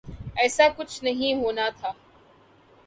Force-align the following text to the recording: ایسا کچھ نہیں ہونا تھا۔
ایسا 0.35 0.67
کچھ 0.77 1.03
نہیں 1.03 1.33
ہونا 1.33 1.69
تھا۔ 1.79 1.91